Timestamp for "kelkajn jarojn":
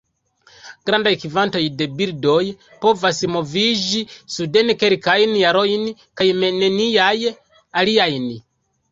4.85-5.85